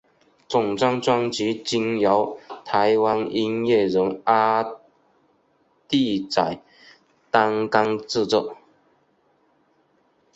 [0.47, 4.67] 整张专辑均由台湾音乐人阿
[5.87, 6.59] 弟仔
[7.29, 8.57] 担纲制作。